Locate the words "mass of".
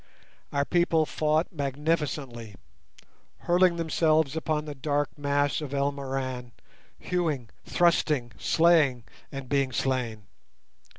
5.15-5.75